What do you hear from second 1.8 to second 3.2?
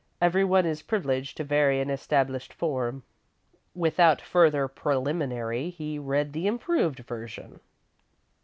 established form."